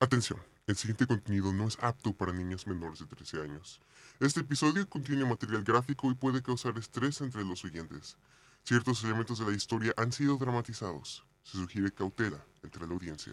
Atención, 0.00 0.38
el 0.68 0.76
siguiente 0.76 1.08
contenido 1.08 1.52
no 1.52 1.66
es 1.66 1.76
apto 1.80 2.12
para 2.12 2.32
niños 2.32 2.68
menores 2.68 3.00
de 3.00 3.06
13 3.06 3.42
años. 3.42 3.80
Este 4.20 4.40
episodio 4.40 4.88
contiene 4.88 5.24
material 5.24 5.64
gráfico 5.64 6.08
y 6.12 6.14
puede 6.14 6.40
causar 6.40 6.78
estrés 6.78 7.20
entre 7.20 7.44
los 7.44 7.64
oyentes. 7.64 8.16
Ciertos 8.62 9.02
elementos 9.02 9.40
de 9.40 9.46
la 9.46 9.56
historia 9.56 9.92
han 9.96 10.12
sido 10.12 10.36
dramatizados. 10.36 11.24
Se 11.42 11.58
sugiere 11.58 11.90
cautela 11.90 12.38
entre 12.62 12.86
la 12.86 12.92
audiencia. 12.92 13.32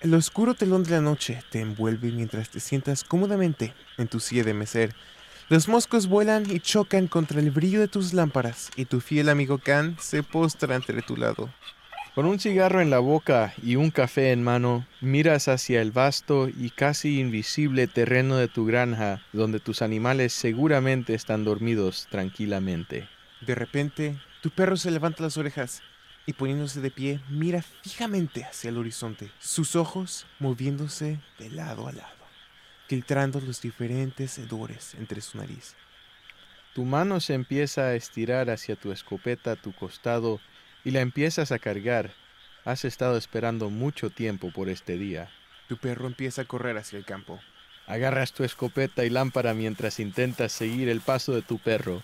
El 0.00 0.14
oscuro 0.14 0.54
telón 0.54 0.84
de 0.84 0.92
la 0.92 1.00
noche 1.00 1.42
te 1.50 1.60
envuelve 1.60 2.12
mientras 2.12 2.48
te 2.48 2.60
sientas 2.60 3.02
cómodamente 3.02 3.74
en 3.98 4.06
tu 4.06 4.20
silla 4.20 4.44
de 4.44 4.54
meser. 4.54 4.94
Los 5.48 5.66
moscos 5.66 6.06
vuelan 6.06 6.48
y 6.48 6.60
chocan 6.60 7.08
contra 7.08 7.40
el 7.40 7.50
brillo 7.50 7.80
de 7.80 7.88
tus 7.88 8.12
lámparas 8.12 8.70
y 8.76 8.84
tu 8.84 9.00
fiel 9.00 9.28
amigo 9.28 9.58
Khan 9.58 9.96
se 9.98 10.22
postra 10.22 10.76
entre 10.76 11.02
tu 11.02 11.16
lado. 11.16 11.52
Con 12.14 12.26
un 12.26 12.40
cigarro 12.40 12.80
en 12.80 12.90
la 12.90 12.98
boca 12.98 13.54
y 13.62 13.76
un 13.76 13.92
café 13.92 14.32
en 14.32 14.42
mano, 14.42 14.84
miras 15.00 15.46
hacia 15.46 15.80
el 15.80 15.92
vasto 15.92 16.48
y 16.48 16.70
casi 16.70 17.20
invisible 17.20 17.86
terreno 17.86 18.36
de 18.36 18.48
tu 18.48 18.66
granja, 18.66 19.22
donde 19.32 19.60
tus 19.60 19.80
animales 19.80 20.32
seguramente 20.32 21.14
están 21.14 21.44
dormidos 21.44 22.08
tranquilamente. 22.10 23.08
De 23.42 23.54
repente, 23.54 24.18
tu 24.42 24.50
perro 24.50 24.76
se 24.76 24.90
levanta 24.90 25.22
las 25.22 25.36
orejas 25.36 25.82
y 26.26 26.32
poniéndose 26.32 26.80
de 26.80 26.90
pie, 26.90 27.20
mira 27.28 27.62
fijamente 27.62 28.42
hacia 28.42 28.70
el 28.70 28.78
horizonte, 28.78 29.30
sus 29.38 29.76
ojos 29.76 30.26
moviéndose 30.40 31.20
de 31.38 31.50
lado 31.50 31.86
a 31.86 31.92
lado, 31.92 32.26
filtrando 32.88 33.40
los 33.40 33.62
diferentes 33.62 34.36
hedores 34.36 34.96
entre 34.96 35.20
su 35.20 35.38
nariz. 35.38 35.76
Tu 36.74 36.84
mano 36.84 37.20
se 37.20 37.34
empieza 37.34 37.82
a 37.82 37.94
estirar 37.94 38.50
hacia 38.50 38.74
tu 38.74 38.90
escopeta 38.90 39.52
a 39.52 39.56
tu 39.56 39.72
costado 39.72 40.40
y 40.84 40.90
la 40.90 41.00
empiezas 41.00 41.52
a 41.52 41.58
cargar. 41.58 42.12
Has 42.64 42.84
estado 42.84 43.16
esperando 43.16 43.70
mucho 43.70 44.10
tiempo 44.10 44.50
por 44.52 44.68
este 44.68 44.96
día. 44.96 45.30
Tu 45.68 45.76
perro 45.76 46.06
empieza 46.06 46.42
a 46.42 46.44
correr 46.44 46.76
hacia 46.78 46.98
el 46.98 47.04
campo. 47.04 47.40
Agarras 47.86 48.32
tu 48.32 48.44
escopeta 48.44 49.04
y 49.04 49.10
lámpara 49.10 49.54
mientras 49.54 50.00
intentas 50.00 50.52
seguir 50.52 50.88
el 50.88 51.00
paso 51.00 51.32
de 51.32 51.42
tu 51.42 51.58
perro. 51.58 52.02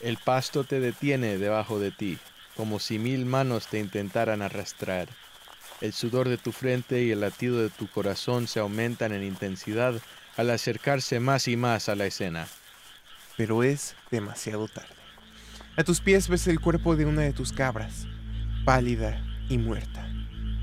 El 0.00 0.16
pasto 0.18 0.64
te 0.64 0.80
detiene 0.80 1.38
debajo 1.38 1.78
de 1.78 1.90
ti, 1.90 2.18
como 2.56 2.78
si 2.78 2.98
mil 2.98 3.26
manos 3.26 3.66
te 3.66 3.78
intentaran 3.78 4.42
arrastrar. 4.42 5.08
El 5.80 5.92
sudor 5.92 6.28
de 6.28 6.38
tu 6.38 6.52
frente 6.52 7.02
y 7.02 7.10
el 7.10 7.20
latido 7.20 7.60
de 7.60 7.68
tu 7.68 7.86
corazón 7.88 8.48
se 8.48 8.60
aumentan 8.60 9.12
en 9.12 9.22
intensidad 9.22 10.00
al 10.36 10.50
acercarse 10.50 11.20
más 11.20 11.48
y 11.48 11.56
más 11.56 11.88
a 11.88 11.94
la 11.94 12.06
escena. 12.06 12.46
Pero 13.36 13.62
es 13.62 13.94
demasiado 14.10 14.68
tarde. 14.68 14.88
A 15.76 15.84
tus 15.84 16.00
pies 16.00 16.28
ves 16.28 16.46
el 16.46 16.60
cuerpo 16.60 16.96
de 16.96 17.04
una 17.04 17.22
de 17.22 17.34
tus 17.34 17.52
cabras, 17.52 18.06
pálida 18.66 19.22
y 19.48 19.58
muerta. 19.58 20.06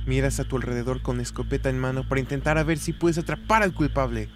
Miras 0.06 0.42
a 0.42 0.44
tu 0.44 0.58
alrededor 0.58 1.02
con 1.02 1.22
escopeta 1.22 1.70
en 1.70 1.80
mano 1.80 2.08
para 2.08 2.20
intentar 2.20 2.58
a 2.58 2.64
ver 2.64 2.78
si 2.78 2.92
puedes 2.92 3.18
atrapar 3.18 3.64
al 3.64 3.74
culpable, 3.74 4.28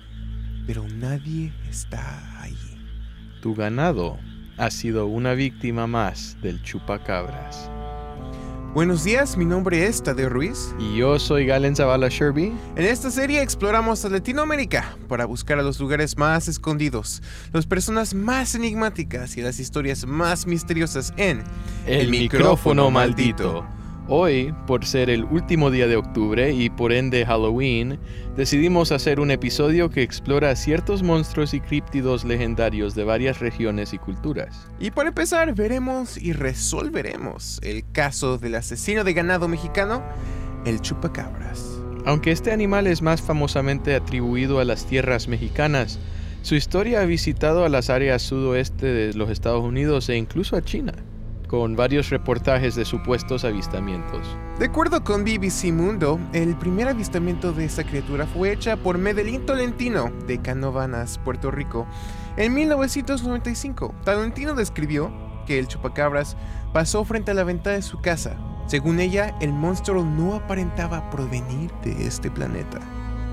pero 0.65 0.87
nadie 0.87 1.51
está 1.69 2.41
ahí. 2.41 2.57
Tu 3.41 3.53
ganado 3.53 4.17
ha 4.57 4.71
sido 4.71 5.05
una 5.05 5.33
víctima 5.33 5.85
más 5.85 6.37
del 6.41 6.63
chupacabras. 6.63 7.69
Buenos 8.73 9.03
días, 9.03 9.37
mi 9.37 9.45
nombre 9.45 9.87
es 9.87 10.03
Tadeo 10.03 10.29
Ruiz. 10.29 10.75
Y 10.77 10.97
yo 10.97 11.17
soy 11.17 11.45
Galen 11.45 11.75
Zavala 11.75 12.09
Sherby. 12.09 12.53
En 12.75 12.85
esta 12.85 13.09
serie 13.09 13.41
exploramos 13.41 14.05
a 14.05 14.09
Latinoamérica 14.09 14.95
para 15.07 15.25
buscar 15.25 15.57
a 15.57 15.63
los 15.63 15.79
lugares 15.79 16.17
más 16.17 16.47
escondidos, 16.47 17.23
las 17.53 17.65
personas 17.65 18.13
más 18.13 18.53
enigmáticas 18.55 19.37
y 19.37 19.41
las 19.41 19.59
historias 19.59 20.05
más 20.05 20.45
misteriosas 20.45 21.13
en 21.17 21.43
El, 21.85 22.09
micrófono 22.09 22.91
maldito. 22.91 23.65
Hoy, 24.09 24.55
por 24.67 24.85
ser 24.85 25.09
el 25.09 25.25
último 25.25 25.69
día 25.69 25.85
de 25.85 25.97
octubre 25.97 26.53
y 26.53 26.69
por 26.69 26.93
ende 26.93 27.25
Halloween, 27.25 27.99
decidimos 28.37 28.93
hacer 28.93 29.19
un 29.19 29.31
episodio 29.31 29.89
que 29.89 30.01
explora 30.01 30.55
ciertos 30.55 31.03
monstruos 31.03 31.53
y 31.53 31.59
críptidos 31.59 32.23
legendarios 32.23 32.95
de 32.95 33.03
varias 33.03 33.39
regiones 33.39 33.91
y 33.91 33.97
culturas. 33.97 34.69
Y 34.79 34.91
para 34.91 35.09
empezar, 35.09 35.53
veremos 35.53 36.17
y 36.17 36.31
resolveremos 36.31 37.59
el 37.63 37.83
caso 37.91 38.37
del 38.37 38.55
asesino 38.55 39.03
de 39.03 39.11
ganado 39.11 39.49
mexicano, 39.49 40.01
el 40.65 40.79
chupacabras. 40.79 41.77
Aunque 42.05 42.31
este 42.31 42.53
animal 42.53 42.87
es 42.87 43.01
más 43.01 43.21
famosamente 43.21 43.93
atribuido 43.93 44.61
a 44.61 44.63
las 44.63 44.85
tierras 44.85 45.27
mexicanas, 45.27 45.99
su 46.43 46.55
historia 46.55 47.01
ha 47.01 47.05
visitado 47.05 47.65
a 47.65 47.69
las 47.69 47.89
áreas 47.89 48.21
sudoeste 48.21 48.85
de 48.85 49.13
los 49.15 49.29
Estados 49.29 49.65
Unidos 49.65 50.07
e 50.07 50.15
incluso 50.15 50.55
a 50.55 50.61
China 50.61 50.93
con 51.47 51.75
varios 51.75 52.09
reportajes 52.09 52.75
de 52.75 52.85
supuestos 52.85 53.43
avistamientos. 53.43 54.37
De 54.59 54.65
acuerdo 54.65 55.03
con 55.03 55.23
BBC 55.23 55.71
Mundo, 55.71 56.19
el 56.33 56.55
primer 56.57 56.87
avistamiento 56.87 57.53
de 57.53 57.65
esta 57.65 57.83
criatura 57.83 58.25
fue 58.27 58.51
hecha 58.51 58.77
por 58.77 58.97
Medellín 58.97 59.45
Tolentino 59.45 60.11
de 60.27 60.41
Canovanas, 60.41 61.19
Puerto 61.19 61.51
Rico, 61.51 61.87
en 62.35 62.53
1995. 62.53 63.95
Tolentino 64.03 64.53
describió 64.55 65.11
que 65.45 65.59
el 65.59 65.67
chupacabras 65.67 66.35
pasó 66.73 67.03
frente 67.05 67.31
a 67.31 67.33
la 67.33 67.43
ventana 67.43 67.77
de 67.77 67.81
su 67.81 67.99
casa. 68.01 68.35
Según 68.67 68.99
ella, 68.99 69.35
el 69.39 69.53
monstruo 69.53 70.03
no 70.03 70.35
aparentaba 70.35 71.09
provenir 71.09 71.71
de 71.83 72.05
este 72.05 72.29
planeta. 72.29 72.79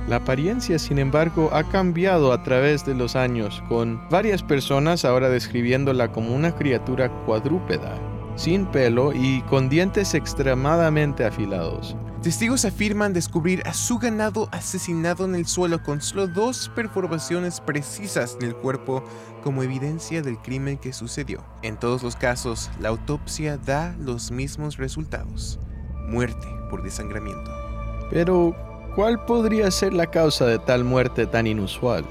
La 0.09 0.17
apariencia, 0.17 0.79
sin 0.79 0.99
embargo, 0.99 1.49
ha 1.53 1.65
cambiado 1.65 2.33
a 2.33 2.43
través 2.43 2.85
de 2.85 2.95
los 2.95 3.17
años, 3.17 3.63
con 3.69 4.07
varias 4.11 4.43
personas 4.43 5.05
ahora 5.07 5.31
describiéndola 5.31 6.13
como 6.13 6.35
una 6.35 6.55
criatura 6.55 7.09
cuadrúpeda, 7.25 7.99
sin 8.37 8.67
pelo 8.67 9.13
y 9.15 9.41
con 9.43 9.71
dientes 9.71 10.13
extremadamente 10.13 11.25
afilados. 11.25 11.97
Testigos 12.25 12.65
afirman 12.65 13.13
descubrir 13.13 13.63
a 13.67 13.75
su 13.75 13.99
ganado 13.99 14.49
asesinado 14.51 15.25
en 15.25 15.35
el 15.35 15.47
suelo 15.47 15.83
con 15.83 16.01
solo 16.01 16.27
dos 16.27 16.71
perforaciones 16.75 17.61
precisas 17.61 18.37
en 18.41 18.49
el 18.49 18.57
cuerpo 18.57 19.05
como 19.43 19.63
evidencia 19.63 20.23
del 20.23 20.39
crimen 20.39 20.79
que 20.79 20.95
sucedió. 20.95 21.45
En 21.63 21.79
todos 21.79 22.03
los 22.03 22.17
casos, 22.17 22.71
la 22.81 22.91
autopsia 22.91 23.59
da 23.59 23.95
los 23.99 24.31
mismos 24.31 24.77
resultados. 24.77 25.59
Muerte 26.09 26.47
por 26.71 26.83
desangramiento. 26.83 27.51
Pero, 28.11 28.57
¿Cuál 28.95 29.25
podría 29.25 29.73
ser 29.73 29.93
la 29.93 30.07
causa 30.07 30.47
de 30.47 30.61
tal 30.61 30.85
muerte 30.85 31.27
tan 31.27 31.49
inusual? 31.49 32.05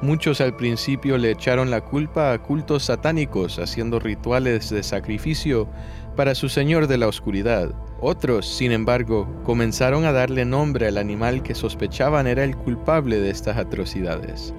Muchos 0.00 0.40
al 0.40 0.56
principio 0.56 1.18
le 1.18 1.32
echaron 1.32 1.70
la 1.70 1.82
culpa 1.82 2.32
a 2.32 2.38
cultos 2.38 2.84
satánicos 2.84 3.58
haciendo 3.58 4.00
rituales 4.00 4.70
de 4.70 4.82
sacrificio 4.82 5.68
para 6.16 6.34
su 6.34 6.48
señor 6.48 6.86
de 6.86 6.96
la 6.96 7.08
oscuridad. 7.08 7.74
Otros, 8.00 8.48
sin 8.48 8.72
embargo, 8.72 9.28
comenzaron 9.44 10.06
a 10.06 10.12
darle 10.12 10.46
nombre 10.46 10.86
al 10.86 10.96
animal 10.96 11.42
que 11.42 11.54
sospechaban 11.54 12.26
era 12.26 12.42
el 12.42 12.56
culpable 12.56 13.20
de 13.20 13.28
estas 13.28 13.58
atrocidades, 13.58 14.54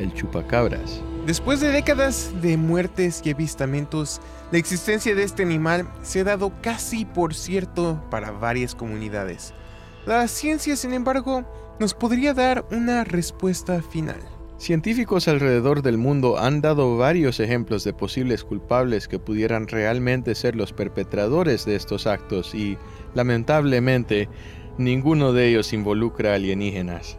el 0.00 0.12
chupacabras. 0.12 1.00
Después 1.24 1.60
de 1.60 1.70
décadas 1.70 2.30
de 2.42 2.58
muertes 2.58 3.22
y 3.24 3.30
avistamientos, 3.30 4.20
la 4.52 4.58
existencia 4.58 5.14
de 5.14 5.22
este 5.22 5.44
animal 5.44 5.88
se 6.02 6.20
ha 6.20 6.24
dado 6.24 6.52
casi 6.60 7.06
por 7.06 7.34
cierto 7.34 8.04
para 8.10 8.32
varias 8.32 8.74
comunidades. 8.74 9.54
La 10.06 10.26
ciencia, 10.28 10.76
sin 10.76 10.92
embargo, 10.92 11.44
nos 11.78 11.94
podría 11.94 12.34
dar 12.34 12.64
una 12.70 13.04
respuesta 13.04 13.82
final. 13.82 14.20
Científicos 14.56 15.28
alrededor 15.28 15.82
del 15.82 15.98
mundo 15.98 16.38
han 16.38 16.60
dado 16.60 16.96
varios 16.96 17.40
ejemplos 17.40 17.84
de 17.84 17.94
posibles 17.94 18.44
culpables 18.44 19.08
que 19.08 19.18
pudieran 19.18 19.68
realmente 19.68 20.34
ser 20.34 20.56
los 20.56 20.72
perpetradores 20.72 21.64
de 21.64 21.76
estos 21.76 22.06
actos 22.06 22.54
y, 22.54 22.76
lamentablemente, 23.14 24.28
ninguno 24.76 25.32
de 25.32 25.48
ellos 25.48 25.72
involucra 25.72 26.34
alienígenas. 26.34 27.18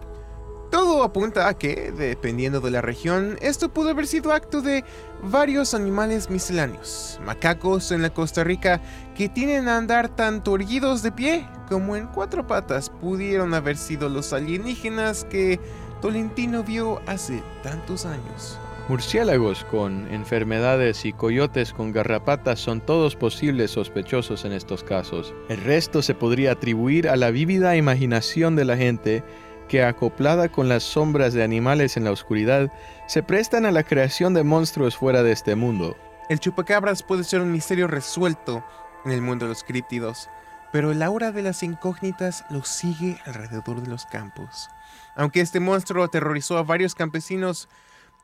Todo 0.71 1.03
apunta 1.03 1.49
a 1.49 1.53
que, 1.53 1.91
dependiendo 1.91 2.61
de 2.61 2.71
la 2.71 2.79
región, 2.79 3.37
esto 3.41 3.73
pudo 3.73 3.89
haber 3.89 4.07
sido 4.07 4.31
acto 4.31 4.61
de 4.61 4.85
varios 5.21 5.73
animales 5.73 6.29
misceláneos, 6.29 7.19
macacos 7.25 7.91
en 7.91 8.01
la 8.01 8.09
Costa 8.11 8.45
Rica 8.45 8.79
que 9.13 9.27
tienen 9.27 9.67
a 9.67 9.75
andar 9.75 10.15
tanto 10.15 10.55
erguidos 10.55 11.03
de 11.03 11.11
pie 11.11 11.45
como 11.67 11.97
en 11.97 12.07
cuatro 12.07 12.47
patas, 12.47 12.89
pudieron 12.89 13.53
haber 13.53 13.75
sido 13.75 14.07
los 14.07 14.31
alienígenas 14.31 15.25
que 15.25 15.59
Tolentino 16.01 16.63
vio 16.63 17.01
hace 17.05 17.43
tantos 17.63 18.05
años. 18.05 18.57
Murciélagos 18.87 19.65
con 19.65 20.11
enfermedades 20.11 21.05
y 21.05 21.13
coyotes 21.13 21.71
con 21.71 21.91
garrapatas 21.91 22.59
son 22.59 22.81
todos 22.81 23.15
posibles 23.15 23.71
sospechosos 23.71 24.43
en 24.43 24.53
estos 24.53 24.83
casos. 24.83 25.33
El 25.49 25.61
resto 25.61 26.01
se 26.01 26.15
podría 26.15 26.53
atribuir 26.53 27.07
a 27.07 27.15
la 27.15 27.29
vívida 27.29 27.75
imaginación 27.75 28.55
de 28.55 28.65
la 28.65 28.77
gente 28.77 29.23
que 29.71 29.85
acoplada 29.85 30.49
con 30.49 30.67
las 30.67 30.83
sombras 30.83 31.33
de 31.33 31.43
animales 31.43 31.95
en 31.95 32.03
la 32.03 32.11
oscuridad, 32.11 32.69
se 33.07 33.23
prestan 33.23 33.65
a 33.65 33.71
la 33.71 33.83
creación 33.83 34.33
de 34.33 34.43
monstruos 34.43 34.97
fuera 34.97 35.23
de 35.23 35.31
este 35.31 35.55
mundo. 35.55 35.95
El 36.27 36.41
chupacabras 36.41 37.03
puede 37.03 37.23
ser 37.23 37.39
un 37.39 37.53
misterio 37.53 37.87
resuelto 37.87 38.65
en 39.05 39.13
el 39.13 39.21
mundo 39.21 39.45
de 39.45 39.49
los 39.51 39.63
críptidos, 39.63 40.29
pero 40.73 40.91
el 40.91 41.01
aura 41.01 41.31
de 41.31 41.41
las 41.41 41.63
incógnitas 41.63 42.43
lo 42.49 42.65
sigue 42.65 43.17
alrededor 43.25 43.81
de 43.81 43.87
los 43.87 44.05
campos. 44.07 44.67
Aunque 45.15 45.39
este 45.39 45.61
monstruo 45.61 46.03
aterrorizó 46.03 46.57
a 46.57 46.63
varios 46.63 46.93
campesinos, 46.93 47.69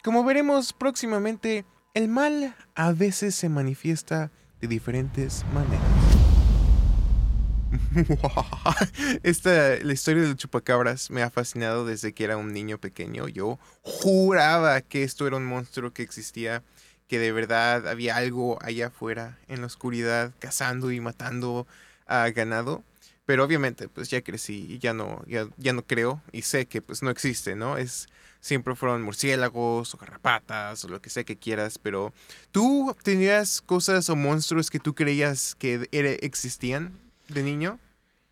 como 0.03 0.25
veremos 0.25 0.73
próximamente, 0.73 1.63
el 1.93 2.09
mal 2.09 2.55
a 2.75 2.91
veces 2.91 3.35
se 3.35 3.47
manifiesta 3.47 4.31
de 4.59 4.67
diferentes 4.67 5.45
maneras. 5.53 5.96
Esta, 9.23 9.77
la 9.81 9.93
historia 9.93 10.23
de 10.23 10.29
los 10.29 10.37
chupacabras 10.37 11.09
me 11.09 11.21
ha 11.23 11.29
fascinado 11.29 11.85
desde 11.85 12.13
que 12.13 12.23
era 12.23 12.37
un 12.37 12.53
niño 12.53 12.77
pequeño. 12.77 13.27
Yo 13.27 13.59
juraba 13.81 14.81
que 14.81 15.03
esto 15.03 15.27
era 15.27 15.37
un 15.37 15.45
monstruo 15.45 15.93
que 15.93 16.03
existía, 16.03 16.63
que 17.07 17.19
de 17.19 17.31
verdad 17.31 17.87
había 17.87 18.15
algo 18.15 18.59
allá 18.61 18.87
afuera, 18.87 19.37
en 19.47 19.61
la 19.61 19.67
oscuridad, 19.67 20.33
cazando 20.39 20.91
y 20.91 20.99
matando 20.99 21.67
a 22.05 22.29
ganado. 22.29 22.83
Pero 23.25 23.43
obviamente, 23.43 23.89
pues 23.89 24.09
ya 24.09 24.21
crecí 24.21 24.65
y 24.69 24.79
ya 24.79 24.93
no, 24.93 25.21
ya, 25.27 25.47
ya 25.57 25.73
no 25.73 25.85
creo 25.85 26.21
y 26.31 26.43
sé 26.43 26.65
que 26.65 26.81
pues 26.81 27.03
no 27.03 27.09
existe, 27.09 27.55
¿no? 27.55 27.77
Es, 27.77 28.07
siempre 28.39 28.75
fueron 28.75 29.01
murciélagos 29.01 29.93
o 29.93 29.97
garrapatas 29.97 30.85
o 30.85 30.87
lo 30.87 31.01
que 31.01 31.09
sea 31.09 31.25
que 31.25 31.35
quieras, 31.35 31.77
pero 31.77 32.13
¿tú 32.51 32.95
tenías 33.03 33.61
cosas 33.61 34.09
o 34.09 34.15
monstruos 34.15 34.69
que 34.69 34.79
tú 34.79 34.95
creías 34.95 35.55
que 35.55 35.89
existían 36.21 37.06
de 37.27 37.43
niño? 37.43 37.79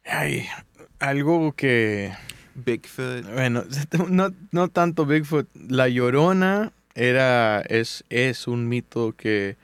Ay, 0.06 0.46
algo 1.00 1.54
que... 1.54 2.14
Bigfoot. 2.56 3.26
Bueno, 3.34 3.64
no, 4.10 4.34
no 4.52 4.68
tanto 4.70 5.06
Bigfoot. 5.06 5.48
La 5.54 5.90
Llorona 5.90 6.72
era, 6.94 7.62
es, 7.62 8.06
es 8.10 8.48
un 8.48 8.70
mito 8.70 9.14
que 9.18 9.58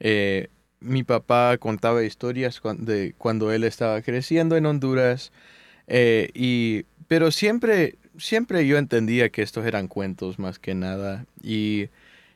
eh, 0.00 0.48
mi 0.80 1.04
papá 1.04 1.56
contaba 1.58 2.04
historias 2.04 2.60
de 2.76 3.14
cuando 3.16 3.52
él 3.52 3.64
estaba 3.64 4.02
creciendo 4.02 4.56
en 4.56 4.66
Honduras. 4.66 5.32
Eh, 5.86 6.30
y, 6.34 6.84
pero 7.08 7.30
siempre 7.30 7.96
siempre 8.18 8.66
yo 8.66 8.76
entendía 8.76 9.30
que 9.30 9.42
estos 9.42 9.64
eran 9.64 9.88
cuentos 9.88 10.38
más 10.38 10.58
que 10.58 10.74
nada. 10.74 11.24
Y 11.42 11.88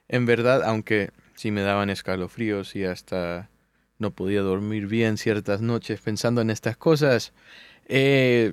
en 0.09 0.27
verdad, 0.27 0.63
aunque 0.65 1.11
sí 1.35 1.51
me 1.51 1.63
daban 1.63 1.91
escalofríos 1.91 2.75
y 2.77 2.85
hasta 2.85 3.49
no 4.03 4.11
podía 4.11 4.43
dormir 4.43 4.87
bien 4.87 5.17
ciertas 5.17 5.63
noches 5.63 6.01
pensando 6.01 6.43
en 6.43 6.51
estas 6.51 6.77
cosas, 6.77 7.33
eh, 7.87 8.53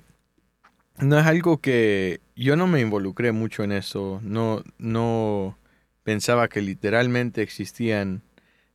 no 0.99 1.19
es 1.19 1.25
algo 1.25 1.59
que 1.59 2.21
yo 2.35 2.55
no 2.55 2.67
me 2.67 2.79
involucré 2.79 3.31
mucho 3.31 3.63
en 3.63 3.71
eso. 3.73 4.21
No, 4.23 4.63
no 4.77 5.57
pensaba 6.03 6.47
que 6.47 6.61
literalmente 6.61 7.41
existían 7.41 8.21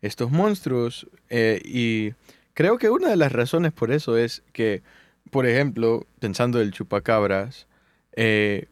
estos 0.03 0.31
monstruos. 0.31 1.07
Eh, 1.31 1.61
y 1.65 2.13
creo 2.55 2.79
que 2.79 2.91
una 2.91 3.09
de 3.09 3.17
las 3.17 3.33
razones 3.33 3.73
por 3.73 3.93
eso 3.93 4.17
es 4.17 4.43
que, 4.53 4.83
por 5.31 5.47
ejemplo, 5.47 6.07
pensando 6.19 6.61
el 6.61 6.73
chupacabras, 6.73 7.67
eh, 8.17 8.67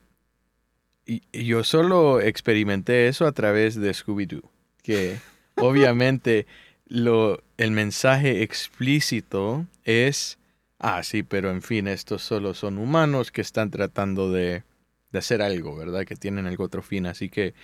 y, 1.07 1.23
yo 1.45 1.65
solo 1.65 2.21
experimenté 2.21 3.09
eso 3.09 3.27
a 3.27 3.33
través 3.33 3.75
de 3.75 3.91
Scooby-Doo, 3.91 4.49
que 4.83 5.19
obviamente 5.57 6.47
lo, 6.93 7.43
el 7.57 7.71
mensaje 7.71 8.43
explícito 8.43 9.67
es, 9.85 10.39
ah, 10.79 11.03
sí, 11.03 11.23
pero 11.23 11.51
en 11.51 11.63
fin, 11.63 11.89
estos 11.89 12.21
solo 12.21 12.53
son 12.53 12.77
humanos 12.77 13.33
que 13.33 13.41
están 13.41 13.71
tratando 13.71 14.31
de, 14.31 14.63
de 15.11 15.19
hacer 15.19 15.41
algo, 15.41 15.75
¿verdad? 15.75 16.05
Que 16.05 16.17
tienen 16.17 16.47
algo 16.47 16.65
otro 16.65 16.83
fin, 16.83 17.07
así 17.07 17.31
que 17.31 17.55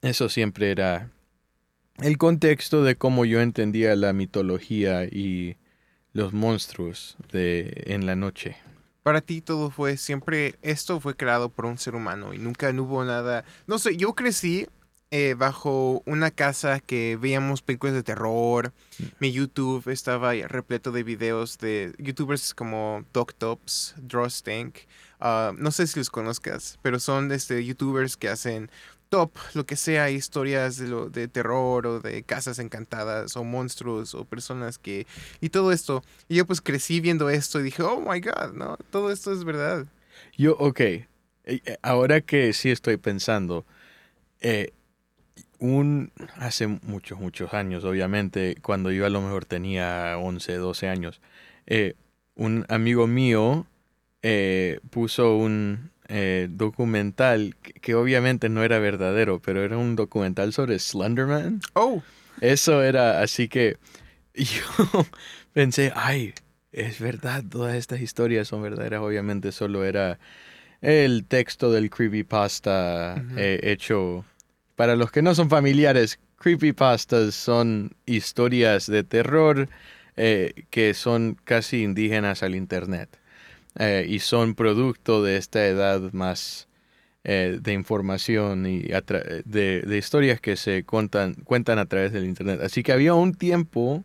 eso 0.00 0.30
siempre 0.30 0.70
era 0.70 1.10
el 1.98 2.16
contexto 2.16 2.82
de 2.84 2.96
cómo 2.96 3.26
yo 3.26 3.42
entendía 3.42 3.94
la 3.96 4.14
mitología 4.14 5.04
y 5.04 5.58
los 6.14 6.32
monstruos 6.32 7.18
de 7.30 7.82
en 7.84 8.06
la 8.06 8.16
noche. 8.16 8.56
Para 9.02 9.20
ti 9.20 9.42
todo 9.42 9.70
fue 9.70 9.98
siempre, 9.98 10.54
esto 10.62 11.00
fue 11.00 11.16
creado 11.16 11.50
por 11.50 11.66
un 11.66 11.76
ser 11.76 11.94
humano 11.94 12.32
y 12.32 12.38
nunca 12.38 12.70
hubo 12.70 13.04
nada, 13.04 13.44
no 13.66 13.78
sé, 13.78 13.98
yo 13.98 14.14
crecí 14.14 14.68
eh, 15.10 15.34
bajo 15.36 16.02
una 16.06 16.30
casa 16.30 16.80
que 16.80 17.16
veíamos 17.16 17.62
películas 17.62 17.94
de 17.94 18.02
terror. 18.02 18.72
Mm. 18.98 19.04
Mi 19.20 19.32
YouTube 19.32 19.88
estaba 19.90 20.32
repleto 20.34 20.92
de 20.92 21.02
videos 21.02 21.58
de 21.58 21.94
youtubers 21.98 22.54
como 22.54 23.04
DocTops, 23.12 23.94
Drawstank. 23.98 24.76
Uh, 25.20 25.52
no 25.56 25.70
sé 25.70 25.86
si 25.86 25.98
los 25.98 26.10
conozcas, 26.10 26.78
pero 26.82 27.00
son 27.00 27.32
este, 27.32 27.64
youtubers 27.64 28.16
que 28.16 28.28
hacen 28.28 28.70
top, 29.08 29.32
lo 29.54 29.66
que 29.66 29.76
sea, 29.76 30.10
historias 30.10 30.76
de, 30.76 30.88
lo, 30.88 31.08
de 31.08 31.28
terror 31.28 31.86
o 31.86 32.00
de 32.00 32.22
casas 32.22 32.58
encantadas 32.58 33.36
o 33.36 33.44
monstruos 33.44 34.14
o 34.14 34.24
personas 34.24 34.78
que... 34.78 35.06
Y 35.40 35.48
todo 35.48 35.72
esto. 35.72 36.02
Y 36.28 36.36
yo 36.36 36.46
pues 36.46 36.60
crecí 36.60 37.00
viendo 37.00 37.30
esto 37.30 37.60
y 37.60 37.64
dije, 37.64 37.82
oh 37.82 38.00
my 38.00 38.20
god, 38.20 38.52
¿no? 38.54 38.76
Todo 38.90 39.10
esto 39.10 39.32
es 39.32 39.44
verdad. 39.44 39.86
Yo, 40.36 40.56
ok. 40.58 40.80
Eh, 40.80 41.06
eh, 41.44 41.78
ahora 41.82 42.20
que 42.20 42.52
sí 42.52 42.70
estoy 42.70 42.98
pensando, 42.98 43.64
eh, 44.40 44.72
un, 45.58 46.12
hace 46.36 46.66
muchos, 46.66 47.18
muchos 47.18 47.54
años, 47.54 47.84
obviamente, 47.84 48.56
cuando 48.62 48.90
yo 48.90 49.06
a 49.06 49.10
lo 49.10 49.20
mejor 49.20 49.44
tenía 49.44 50.16
11, 50.18 50.56
12 50.56 50.88
años, 50.88 51.20
un 52.34 52.64
amigo 52.68 53.06
mío 53.06 53.66
puso 54.90 55.36
un, 55.36 55.90
eh, 56.10 56.48
documental 56.50 57.54
que, 57.82 57.94
obviamente 57.94 58.48
no 58.48 58.64
era 58.64 58.78
verdadero, 58.78 59.40
pero 59.40 59.62
era 59.62 59.76
un 59.76 59.94
documental 59.94 60.54
sobre 60.54 60.78
Slenderman. 60.78 61.60
Oh. 61.74 62.02
Eso 62.40 62.82
era, 62.82 63.20
así 63.20 63.48
que 63.48 63.76
yo 64.34 65.06
pensé, 65.52 65.92
ay, 65.94 66.32
es 66.72 66.98
verdad, 66.98 67.44
todas 67.46 67.76
estas 67.76 68.00
historias 68.00 68.48
son 68.48 68.62
verdaderas. 68.62 69.02
Obviamente 69.02 69.52
solo 69.52 69.84
era 69.84 70.18
el 70.80 71.26
texto 71.26 71.70
del 71.70 71.90
creepypasta 71.90 73.22
eh, 73.36 73.60
hecho. 73.64 74.24
Para 74.78 74.94
los 74.94 75.10
que 75.10 75.22
no 75.22 75.34
son 75.34 75.50
familiares, 75.50 76.20
creepypastas 76.36 77.34
son 77.34 77.96
historias 78.06 78.86
de 78.86 79.02
terror 79.02 79.68
eh, 80.16 80.52
que 80.70 80.94
son 80.94 81.36
casi 81.42 81.82
indígenas 81.82 82.44
al 82.44 82.54
internet. 82.54 83.18
Eh, 83.76 84.06
y 84.08 84.20
son 84.20 84.54
producto 84.54 85.20
de 85.24 85.36
esta 85.36 85.66
edad 85.66 86.12
más 86.12 86.68
eh, 87.24 87.58
de 87.60 87.72
información 87.72 88.66
y 88.66 88.82
de, 89.44 89.96
historias 89.98 90.40
que 90.40 90.54
se 90.54 90.84
cuentan, 90.84 91.34
a 91.76 91.86
través 91.86 92.12
del 92.12 92.24
Internet. 92.26 92.60
Así 92.62 92.84
que 92.84 92.92
había 92.92 93.14
un 93.14 93.34
tiempo 93.34 94.04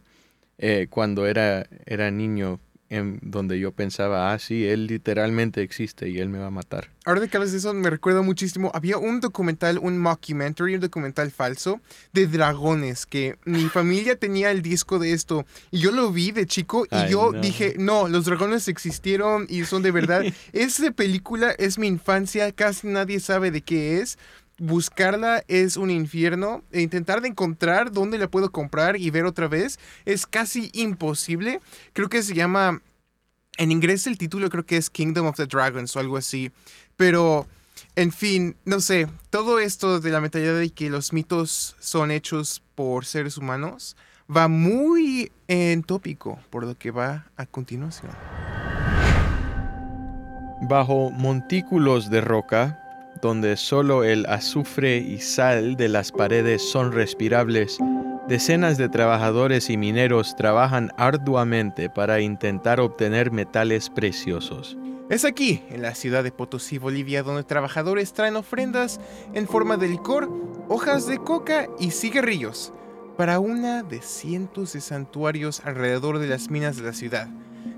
cuando 0.90 1.28
era, 1.28 1.68
era 1.86 2.10
niño 2.10 2.60
en 2.90 3.20
donde 3.22 3.60
yo 3.60 3.72
pensaba, 3.72 4.32
ah, 4.32 4.40
sí, 4.40 4.68
él 4.68 4.88
literalmente 4.88 5.62
existe 5.62 6.10
y 6.10 6.20
él 6.20 6.30
me 6.30 6.38
va 6.38 6.48
a 6.48 6.52
matar. 6.52 6.90
Ahora 7.06 7.22
de 7.22 7.28
que 7.28 7.38
hablas 7.38 7.52
de 7.52 7.58
eso, 7.58 7.74
me 7.74 7.90
recuerda 7.90 8.22
muchísimo. 8.22 8.72
Había 8.74 8.98
un 8.98 9.20
documental, 9.20 9.78
un 9.80 9.98
mockumentary, 9.98 10.76
un 10.76 10.82
documental 10.82 11.32
falso 11.32 11.82
de 12.14 12.28
dragones, 12.28 13.06
que 13.06 13.38
mi 13.46 13.64
familia 13.70 14.16
tenía 14.16 14.52
el 14.52 14.62
disco 14.62 15.00
de 15.00 15.14
esto 15.14 15.46
y 15.72 15.80
yo 15.80 15.92
lo 15.92 16.12
vi 16.12 16.32
de 16.32 16.46
chico 16.46 16.86
y 16.90 17.10
yo 17.10 17.32
dije, 17.32 17.76
no, 17.78 18.08
los 18.08 18.26
dragones 18.26 18.68
existieron 18.68 19.48
y 19.50 19.66
son 19.66 19.82
de 19.82 19.92
verdad. 19.92 20.24
Esa 20.54 20.92
película 20.92 21.52
es 21.58 21.78
mi 21.78 21.88
infancia, 21.88 22.52
casi 22.52 22.88
nadie 22.88 23.20
sabe 23.20 23.52
de 23.52 23.62
qué 23.62 24.00
es 24.00 24.18
buscarla 24.58 25.44
es 25.48 25.78
un 25.78 25.90
infierno. 25.90 26.64
E 26.72 26.82
intentar 26.82 27.22
de 27.22 27.30
encontrar 27.30 27.92
dónde 27.92 28.18
la 28.18 28.28
puedo 28.28 28.52
comprar 28.52 28.98
y 28.98 29.10
ver 29.10 29.26
otra 29.26 29.48
vez 29.48 29.80
es 30.06 30.26
casi 30.26 30.70
imposible. 30.74 31.60
Creo 31.94 32.10
que 32.10 32.24
se 32.24 32.34
llama. 32.34 32.82
En 33.58 33.72
inglés 33.72 34.08
el 34.08 34.18
título 34.18 34.50
creo 34.50 34.66
que 34.66 34.78
es 34.78 34.90
Kingdom 34.90 35.28
of 35.28 35.36
the 35.36 35.46
Dragons 35.46 35.96
o 35.96 36.00
algo 36.00 36.18
así. 36.18 36.52
Pero, 36.98 37.46
en 37.96 38.12
fin, 38.12 38.56
no 38.66 38.80
sé. 38.80 39.08
Todo 39.30 39.60
esto 39.60 40.00
de 40.00 40.10
la 40.10 40.22
mentalidad 40.22 40.58
de 40.58 40.72
que 40.72 40.90
los 40.90 41.14
mitos 41.14 41.76
son 41.80 42.10
hechos 42.10 42.64
por 42.74 43.06
seres 43.06 43.38
humanos 43.38 43.96
va 44.36 44.48
muy 44.48 45.32
en 45.48 45.84
tópico 45.84 46.40
por 46.50 46.66
lo 46.66 46.76
que 46.76 46.92
va 46.92 47.26
a 47.36 47.46
continuación. 47.46 48.12
Bajo 50.62 51.12
montículos 51.12 52.10
de 52.10 52.22
roca, 52.22 52.83
donde 53.24 53.56
solo 53.56 54.04
el 54.04 54.26
azufre 54.26 54.98
y 54.98 55.20
sal 55.20 55.78
de 55.78 55.88
las 55.88 56.12
paredes 56.12 56.62
son 56.62 56.92
respirables, 56.92 57.80
decenas 58.28 58.78
de 58.78 58.90
trabajadores 58.90 59.70
y 59.70 59.78
mineros 59.78 60.36
trabajan 60.36 60.92
arduamente 60.98 61.90
para 61.90 62.20
intentar 62.20 62.82
obtener 62.82 63.32
metales 63.32 63.90
preciosos. 63.90 64.78
Es 65.10 65.24
aquí, 65.24 65.64
en 65.70 65.82
la 65.82 65.96
ciudad 65.96 66.22
de 66.26 66.34
Potosí, 66.34 66.78
Bolivia, 66.78 67.24
donde 67.24 67.44
trabajadores 67.44 68.12
traen 68.12 68.36
ofrendas 68.36 69.00
en 69.34 69.48
forma 69.48 69.78
de 69.78 69.88
licor, 69.88 70.30
hojas 70.68 71.08
de 71.08 71.18
coca 71.18 71.68
y 71.80 71.92
cigarrillos 71.92 72.74
para 73.16 73.40
una 73.40 73.84
de 73.84 74.02
cientos 74.02 74.74
de 74.74 74.82
santuarios 74.82 75.62
alrededor 75.64 76.20
de 76.20 76.28
las 76.28 76.50
minas 76.50 76.76
de 76.76 76.84
la 76.84 76.94
ciudad. 76.94 77.30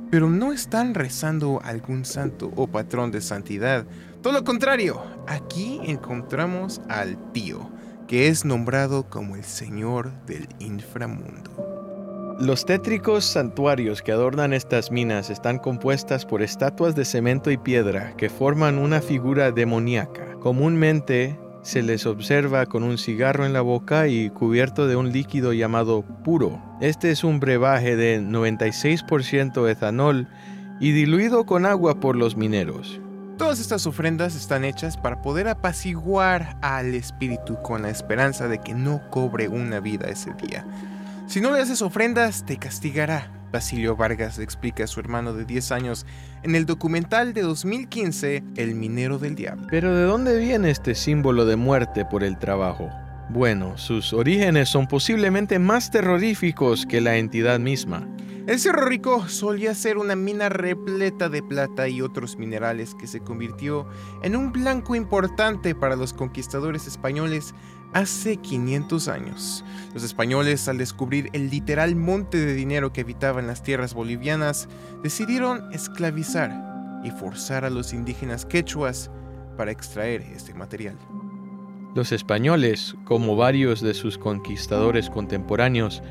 Pero 0.09 0.27
no 0.27 0.53
están 0.53 0.95
rezando 0.95 1.61
algún 1.63 2.03
santo 2.03 2.51
o 2.55 2.65
patrón 2.65 3.11
de 3.11 3.21
santidad, 3.21 3.85
todo 4.25 4.33
lo 4.33 4.43
contrario, 4.43 5.03
aquí 5.27 5.79
encontramos 5.83 6.81
al 6.89 7.31
tío, 7.31 7.69
que 8.07 8.27
es 8.27 8.43
nombrado 8.43 9.07
como 9.07 9.35
el 9.35 9.43
señor 9.43 10.13
del 10.25 10.47
inframundo. 10.57 12.35
Los 12.39 12.65
tétricos 12.65 13.23
santuarios 13.23 14.01
que 14.01 14.11
adornan 14.11 14.51
estas 14.53 14.89
minas 14.89 15.29
están 15.29 15.59
compuestas 15.59 16.25
por 16.25 16.41
estatuas 16.41 16.95
de 16.95 17.05
cemento 17.05 17.51
y 17.51 17.57
piedra 17.57 18.17
que 18.17 18.31
forman 18.31 18.79
una 18.79 18.99
figura 18.99 19.51
demoníaca. 19.51 20.33
Comúnmente 20.39 21.39
se 21.61 21.83
les 21.83 22.07
observa 22.07 22.65
con 22.65 22.81
un 22.81 22.97
cigarro 22.97 23.45
en 23.45 23.53
la 23.53 23.61
boca 23.61 24.07
y 24.07 24.31
cubierto 24.31 24.87
de 24.87 24.95
un 24.95 25.11
líquido 25.11 25.53
llamado 25.53 26.01
puro. 26.23 26.59
Este 26.81 27.11
es 27.11 27.23
un 27.23 27.39
brebaje 27.39 27.95
de 27.95 28.19
96% 28.19 29.69
etanol 29.69 30.27
y 30.79 30.93
diluido 30.93 31.45
con 31.45 31.67
agua 31.67 31.99
por 31.99 32.15
los 32.15 32.35
mineros. 32.35 33.01
Todas 33.37 33.59
estas 33.59 33.85
ofrendas 33.85 34.33
están 34.33 34.63
hechas 34.63 34.95
para 34.95 35.21
poder 35.21 35.49
apaciguar 35.49 36.57
al 36.61 36.93
espíritu 36.95 37.61
con 37.61 37.81
la 37.81 37.89
esperanza 37.89 38.47
de 38.47 38.59
que 38.59 38.73
no 38.73 39.01
cobre 39.09 39.49
una 39.49 39.81
vida 39.81 40.07
ese 40.07 40.33
día. 40.41 40.65
Si 41.27 41.41
no 41.41 41.51
le 41.51 41.59
haces 41.59 41.81
ofrendas, 41.81 42.45
te 42.45 42.57
castigará. 42.57 43.29
Basilio 43.51 43.97
Vargas 43.97 44.39
explica 44.39 44.85
a 44.85 44.87
su 44.87 45.01
hermano 45.01 45.33
de 45.33 45.43
10 45.43 45.71
años 45.73 46.05
en 46.43 46.55
el 46.55 46.65
documental 46.65 47.33
de 47.33 47.41
2015, 47.41 48.41
El 48.55 48.75
minero 48.75 49.19
del 49.19 49.35
diablo. 49.35 49.67
Pero 49.69 49.93
¿de 49.93 50.03
dónde 50.03 50.37
viene 50.39 50.69
este 50.69 50.95
símbolo 50.95 51.45
de 51.45 51.57
muerte 51.57 52.05
por 52.05 52.23
el 52.23 52.37
trabajo? 52.37 52.89
Bueno, 53.29 53.77
sus 53.77 54.13
orígenes 54.13 54.69
son 54.69 54.87
posiblemente 54.87 55.59
más 55.59 55.91
terroríficos 55.91 56.85
que 56.85 57.01
la 57.01 57.17
entidad 57.17 57.59
misma. 57.59 58.07
El 58.47 58.59
Cerro 58.59 58.85
Rico 58.85 59.27
solía 59.27 59.73
ser 59.73 59.97
una 59.97 60.15
mina 60.15 60.49
repleta 60.49 61.29
de 61.29 61.41
plata 61.41 61.87
y 61.87 62.03
otros 62.03 62.37
minerales 62.37 62.93
que 62.93 63.07
se 63.07 63.21
convirtió 63.21 63.87
en 64.21 64.35
un 64.35 64.51
blanco 64.51 64.93
importante 64.93 65.73
para 65.73 65.95
los 65.95 66.13
conquistadores 66.13 66.85
españoles 66.85 67.55
hace 67.93 68.37
500 68.37 69.07
años. 69.07 69.65
Los 69.95 70.03
españoles, 70.03 70.67
al 70.67 70.77
descubrir 70.77 71.31
el 71.33 71.49
literal 71.49 71.95
monte 71.95 72.37
de 72.37 72.53
dinero 72.53 72.93
que 72.93 73.01
habitaba 73.01 73.39
en 73.39 73.47
las 73.47 73.63
tierras 73.63 73.95
bolivianas, 73.95 74.69
decidieron 75.01 75.73
esclavizar 75.73 77.01
y 77.03 77.09
forzar 77.09 77.65
a 77.65 77.71
los 77.71 77.93
indígenas 77.93 78.45
quechuas 78.45 79.09
para 79.57 79.71
extraer 79.71 80.21
este 80.21 80.53
material. 80.53 80.99
Los 81.95 82.11
españoles, 82.11 82.95
como 83.05 83.35
varios 83.37 83.81
de 83.81 83.95
sus 83.95 84.19
conquistadores 84.19 85.09
contemporáneos, 85.09 86.03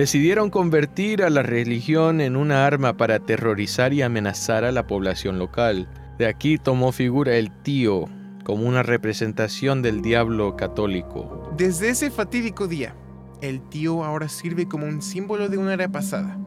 decidieron 0.00 0.48
convertir 0.48 1.22
a 1.22 1.28
la 1.28 1.42
religión 1.42 2.22
en 2.22 2.34
una 2.34 2.64
arma 2.64 2.96
para 2.96 3.16
aterrorizar 3.16 3.92
y 3.92 4.00
amenazar 4.00 4.64
a 4.64 4.72
la 4.72 4.86
población 4.86 5.38
local. 5.38 5.90
De 6.16 6.26
aquí 6.26 6.56
tomó 6.56 6.90
figura 6.90 7.34
el 7.36 7.50
tío 7.50 8.06
como 8.42 8.66
una 8.66 8.82
representación 8.82 9.82
del 9.82 10.00
diablo 10.00 10.56
católico. 10.56 11.52
Desde 11.54 11.90
ese 11.90 12.10
fatídico 12.10 12.66
día, 12.66 12.94
el 13.42 13.60
tío 13.68 14.02
ahora 14.02 14.30
sirve 14.30 14.66
como 14.66 14.86
un 14.86 15.02
símbolo 15.02 15.50
de 15.50 15.58
una 15.58 15.74
era 15.74 15.90
pasada, 15.90 16.38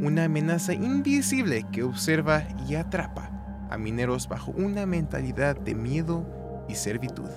una 0.00 0.26
amenaza 0.26 0.72
invisible 0.72 1.66
que 1.72 1.82
observa 1.82 2.44
y 2.68 2.76
atrapa 2.76 3.68
a 3.70 3.76
mineros 3.76 4.28
bajo 4.28 4.52
una 4.52 4.86
mentalidad 4.86 5.56
de 5.56 5.74
miedo 5.74 6.24
y 6.68 6.76
servitud. 6.76 7.28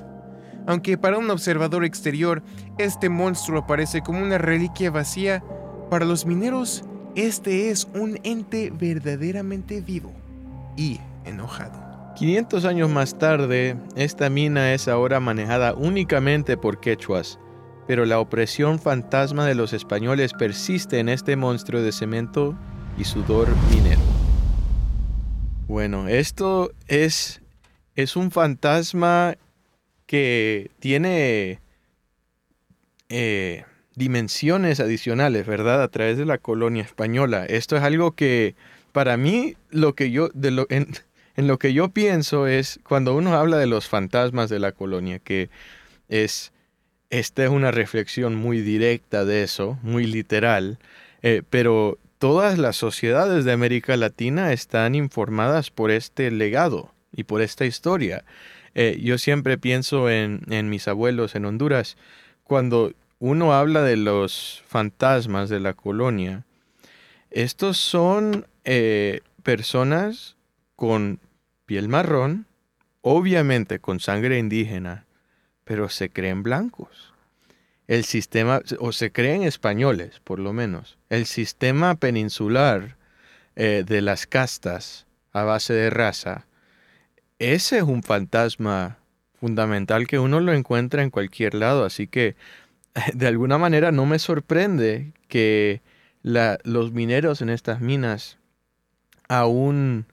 Aunque 0.68 1.00
para 1.00 1.18
un 1.18 1.32
observador 1.32 1.84
exterior 1.84 2.44
este 2.78 3.10
monstruo 3.10 3.66
parece 3.66 4.02
como 4.02 4.22
una 4.22 4.38
reliquia 4.38 4.92
vacía, 4.92 5.44
para 5.94 6.06
los 6.06 6.26
mineros 6.26 6.84
este 7.14 7.70
es 7.70 7.88
un 7.94 8.18
ente 8.24 8.72
verdaderamente 8.72 9.80
vivo 9.80 10.12
y 10.76 11.00
enojado. 11.24 12.16
500 12.16 12.66
años 12.66 12.90
más 12.90 13.20
tarde, 13.20 13.78
esta 13.96 14.28
mina 14.32 14.74
es 14.74 14.88
ahora 14.88 15.20
manejada 15.20 15.76
únicamente 15.76 16.58
por 16.58 16.80
quechuas, 16.80 17.38
pero 17.86 18.06
la 18.06 18.20
opresión 18.20 18.80
fantasma 18.80 19.46
de 19.46 19.54
los 19.54 19.72
españoles 19.72 20.34
persiste 20.34 20.98
en 20.98 21.10
este 21.10 21.36
monstruo 21.36 21.84
de 21.84 21.92
cemento 21.92 22.58
y 22.98 23.04
sudor 23.04 23.48
minero. 23.70 24.02
Bueno, 25.68 26.08
esto 26.08 26.72
es, 26.88 27.40
es 27.94 28.16
un 28.16 28.32
fantasma 28.32 29.36
que 30.08 30.72
tiene 30.80 31.60
eh, 33.10 33.66
dimensiones 33.96 34.80
adicionales, 34.80 35.46
¿verdad? 35.46 35.82
A 35.84 35.88
través 35.88 36.18
de 36.18 36.26
la 36.26 36.38
colonia 36.38 36.84
española. 36.84 37.46
Esto 37.46 37.78
es 37.78 37.84
algo 37.84 38.14
que, 38.14 38.56
para 38.92 39.18
mí, 39.18 39.56
lo 39.70 39.94
que 39.96 40.12
yo, 40.12 40.30
de 40.34 40.52
lo, 40.52 40.68
en, 40.70 40.88
en 41.36 41.48
lo 41.48 41.60
que 41.60 41.74
yo 41.74 41.90
pienso 41.90 42.48
es, 42.48 42.80
cuando 42.88 43.16
uno 43.16 43.36
habla 43.36 43.58
de 43.58 43.68
los 43.68 43.88
fantasmas 43.88 44.50
de 44.50 44.60
la 44.60 44.72
colonia, 44.72 45.20
que 45.20 45.50
es, 46.10 46.52
esta 47.10 47.44
es 47.44 47.50
una 47.50 47.72
reflexión 47.72 48.36
muy 48.36 48.62
directa 48.62 49.26
de 49.26 49.44
eso, 49.44 49.78
muy 49.82 50.06
literal, 50.06 50.80
eh, 51.22 51.42
pero 51.50 51.98
todas 52.18 52.58
las 52.58 52.78
sociedades 52.78 53.46
de 53.46 53.52
América 53.52 53.98
Latina 53.98 54.54
están 54.54 54.96
informadas 54.96 55.72
por 55.72 55.92
este 55.92 56.32
legado 56.32 56.94
y 57.16 57.24
por 57.24 57.42
esta 57.42 57.66
historia. 57.66 58.24
Eh, 58.76 59.00
yo 59.02 59.18
siempre 59.18 59.58
pienso 59.58 60.10
en, 60.10 60.42
mis 60.70 60.88
abuelos 60.88 61.36
en 61.36 61.46
Honduras, 61.46 61.98
cuando 62.44 62.94
uno 63.26 63.54
habla 63.54 63.84
de 63.84 63.96
los 63.96 64.62
fantasmas 64.68 65.48
de 65.48 65.62
la 65.62 65.76
colonia, 65.76 66.44
estos 67.32 67.78
son 67.78 68.48
eh, 68.66 69.22
personas 69.44 70.36
con 70.76 71.22
piel 71.66 71.88
marrón, 71.88 72.48
obviamente 73.00 73.80
con 73.80 74.02
sangre 74.02 74.40
indígena, 74.40 75.06
pero 75.64 75.88
se 75.88 76.10
creen 76.10 76.44
blancos. 76.44 77.14
El 77.88 78.04
sistema, 78.04 78.62
o 78.80 78.92
se 78.92 79.14
creen 79.14 79.44
españoles, 79.44 80.20
por 80.26 80.40
lo 80.40 80.52
menos. 80.52 80.98
El 81.08 81.26
sistema 81.26 81.96
peninsular 81.96 82.98
eh, 83.56 83.86
de 83.88 84.02
las 84.02 84.28
castas 84.28 85.08
a 85.32 85.44
base 85.44 85.72
de 85.72 85.90
raza, 85.90 86.46
ese 87.40 87.78
es 87.78 87.84
un 87.84 88.04
fantasma 88.04 88.98
fundamental 89.44 90.08
que 90.08 90.20
uno 90.20 90.40
lo 90.40 90.54
encuentra 90.54 91.04
en 91.04 91.10
cualquier 91.10 91.54
lado. 91.54 91.84
Así 91.84 92.08
que, 92.08 92.36
de 93.14 93.28
alguna 93.28 93.58
manera, 93.58 93.92
no 93.92 94.06
me 94.06 94.20
sorprende 94.20 95.14
que 95.28 95.82
los 96.22 96.94
mineros 96.94 97.42
en 97.42 97.50
estas 97.50 97.82
minas 97.82 98.38
aún 99.28 100.06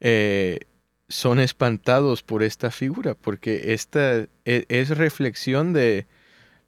eh, 0.00 0.60
son 1.08 1.38
espantados 1.38 2.22
por 2.22 2.42
esta 2.42 2.70
figura, 2.70 3.14
porque 3.14 3.74
esta 3.74 4.26
e, 4.44 4.64
es, 4.68 4.96
reflexión 4.96 5.72
de, 5.72 6.06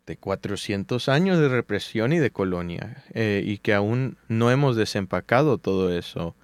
de, 0.07 0.17
400 0.17 1.09
años 1.09 1.39
de 1.39 1.49
represión 1.49 2.13
y 2.13 2.19
de 2.19 2.31
colonia, 2.31 3.05
eh, 3.15 3.43
y 3.45 3.59
que 3.59 3.73
aún 3.73 4.19
no 4.29 4.51
hemos 4.51 4.77
desempacado 4.77 5.59
todo 5.59 5.97
eso. 5.97 6.35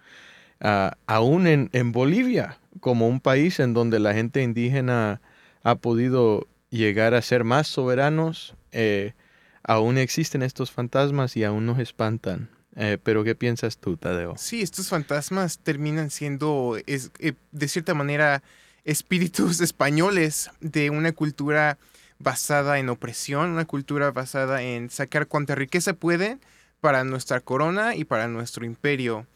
Ah, 0.60 0.96
aún 1.06 1.46
en, 1.46 1.70
en, 1.72 1.92
Bolivia, 1.92 2.58
como 2.80 3.08
un 3.08 3.20
país 3.20 3.60
en 3.60 3.74
donde 3.74 3.98
la 3.98 4.14
gente 4.14 4.42
indígena 4.42 5.20
ha 5.62 5.74
podido 5.74 6.46
llegar 6.70 7.14
a 7.14 7.22
ser 7.22 7.44
más 7.44 7.66
soberanos, 7.66 8.54
eh, 8.72 9.14
aún 9.62 9.98
existen 9.98 10.42
estos 10.42 10.70
fantasmas 10.70 11.36
y 11.36 11.44
aún 11.44 11.66
nos 11.66 11.78
espantan. 11.78 12.50
Eh, 12.74 12.98
pero 13.02 13.22
¿qué 13.22 13.34
piensas 13.34 13.76
tú, 13.78 13.96
Tadeo? 13.96 14.34
Sí, 14.38 14.62
estos 14.62 14.88
fantasmas 14.88 15.58
terminan 15.58 16.10
siendo, 16.10 16.78
es, 16.86 17.10
eh, 17.18 17.34
de 17.50 17.68
cierta 17.68 17.94
manera, 17.94 18.42
espíritus 18.84 19.60
españoles 19.60 20.50
de 20.60 20.90
una 20.90 21.12
cultura 21.12 21.78
basada 22.18 22.78
en 22.78 22.88
opresión, 22.88 23.50
una 23.50 23.64
cultura 23.64 24.10
basada 24.10 24.62
en 24.62 24.90
sacar 24.90 25.26
cuanta 25.26 25.54
riqueza 25.54 25.92
pueden 25.94 26.40
para 26.80 27.04
nuestra 27.04 27.40
corona 27.40 27.94
y 27.94 28.04
para 28.04 28.28
nuestro 28.28 28.64
imperio. 28.64 29.26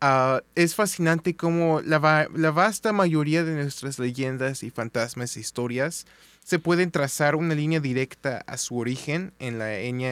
Ah, 0.00 0.42
es 0.54 0.74
fascinante 0.74 1.36
cómo 1.36 1.80
la, 1.80 2.28
la, 2.34 2.50
vasta 2.50 2.92
mayoría 2.92 3.44
de 3.44 3.54
nuestras 3.54 3.98
leyendas 3.98 4.62
y 4.62 4.70
fantasmas 4.70 5.36
e 5.36 5.40
historias 5.40 6.06
se 6.46 6.60
pueden 6.60 6.92
trazar 6.92 7.34
una 7.34 7.56
línea 7.56 7.80
directa 7.80 8.44
a 8.46 8.56
su 8.56 8.78
origen 8.78 9.32
en 9.40 9.58
la, 9.58 9.66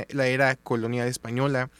la 0.09 0.27
era 0.27 0.57
colonial 0.57 1.07
española 1.07 1.71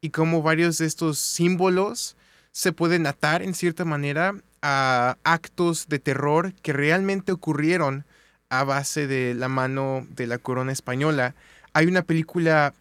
y 0.00 0.10
cómo 0.10 0.42
varios 0.42 0.78
de 0.78 0.86
estos 0.86 1.18
símbolos 1.18 2.16
se 2.52 2.70
pueden 2.70 3.08
atar 3.08 3.42
en 3.42 3.52
cierta 3.52 3.84
manera 3.84 4.36
a 4.62 5.16
actos 5.24 5.88
de 5.88 5.98
terror 5.98 6.52
que 6.62 6.72
realmente 6.72 7.32
ocurrieron 7.32 8.04
a 8.48 8.62
base 8.62 9.08
de 9.08 9.34
la 9.34 9.48
mano 9.48 10.06
de 10.10 10.28
la 10.28 10.38
corona 10.38 10.70
española. 10.70 11.34
Hay 11.72 11.86
una 11.86 12.02
película 12.02 12.74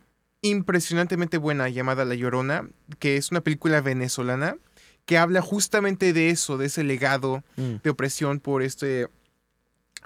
impresionantemente 0.43 1.39
buena 1.39 1.69
llamada 1.69 2.05
La 2.05 2.13
Llorona, 2.13 2.69
que 2.99 3.17
es 3.17 3.31
una 3.31 3.41
película 3.41 3.81
venezolana 3.81 4.57
que 5.05 5.17
habla 5.17 5.41
justamente 5.41 6.13
de 6.13 6.29
eso, 6.29 6.59
de 6.59 6.67
ese 6.67 6.83
legado 6.83 7.43
mm. 7.57 7.77
de 7.83 7.89
opresión 7.89 8.39
por 8.39 8.61
este 8.61 9.07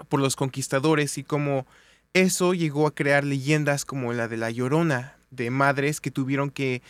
por 0.08 0.20
los 0.20 0.36
conquistadores 0.36 1.18
y 1.18 1.24
cómo 1.24 1.66
eso 2.12 2.54
llegó 2.54 2.86
a 2.86 2.94
crear 2.94 3.24
leyendas 3.24 3.84
como 3.84 4.12
la 4.12 4.28
de 4.28 4.36
La 4.36 4.50
Llorona, 4.50 5.16
de 5.30 5.50
madres 5.50 6.00
que 6.00 6.10
tuvieron 6.10 6.50
que 6.50 6.82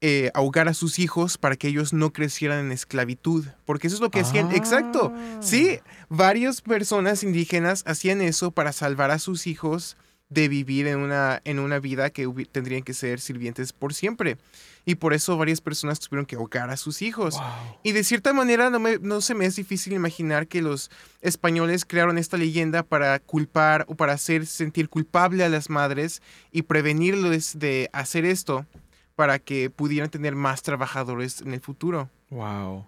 eh, 0.00 0.30
ahogar 0.34 0.68
a 0.68 0.74
sus 0.74 0.98
hijos 0.98 1.38
para 1.38 1.56
que 1.56 1.68
ellos 1.68 1.92
no 1.92 2.12
crecieran 2.12 2.66
en 2.66 2.72
esclavitud. 2.72 3.46
Porque 3.64 3.86
eso 3.86 3.96
es 3.96 4.02
lo 4.02 4.10
que 4.10 4.20
hacían. 4.20 4.50
Exacto. 4.52 5.12
Sí, 5.40 5.78
ah. 5.78 6.06
varias 6.08 6.60
personas 6.60 7.22
indígenas 7.22 7.84
hacían 7.86 8.20
eso 8.20 8.50
para 8.50 8.72
salvar 8.72 9.10
a 9.10 9.18
sus 9.18 9.46
hijos 9.46 9.96
de 10.32 10.48
vivir 10.48 10.86
en 10.86 10.98
una, 10.98 11.40
en 11.44 11.58
una 11.58 11.78
vida 11.78 12.10
que 12.10 12.26
tendrían 12.50 12.82
que 12.82 12.94
ser 12.94 13.20
sirvientes 13.20 13.72
por 13.72 13.94
siempre. 13.94 14.38
y 14.84 14.96
por 14.96 15.14
eso 15.14 15.36
varias 15.36 15.60
personas 15.60 16.00
tuvieron 16.00 16.26
que 16.26 16.34
ahogar 16.34 16.70
a 16.70 16.76
sus 16.76 17.02
hijos. 17.02 17.40
Y 17.84 17.92
de 17.92 18.02
cierta 18.02 18.32
manera 18.32 18.68
no, 18.68 18.80
me, 18.80 18.98
no 18.98 19.20
se 19.20 19.34
me 19.34 19.46
es 19.46 19.54
difícil 19.54 19.92
imaginar 19.92 20.48
que 20.48 20.60
los 20.60 20.90
españoles 21.20 21.84
crearon 21.84 22.18
esta 22.18 22.36
leyenda 22.36 22.82
para 22.82 23.18
culpar 23.20 23.84
o 23.88 23.94
para 23.94 24.14
hacer 24.14 24.46
sentir 24.46 24.88
culpable 24.88 25.44
a 25.44 25.48
las 25.48 25.70
madres 25.70 26.20
y 26.50 26.62
prevenirles 26.62 27.58
de 27.58 27.90
hacer 27.92 28.24
esto 28.24 28.66
para 29.14 29.38
que 29.38 29.70
pudieran 29.70 30.10
tener 30.10 30.34
más 30.34 30.62
trabajadores 30.62 31.42
en 31.42 31.54
el 31.54 31.60
futuro. 31.60 32.08
Wow. 32.30 32.86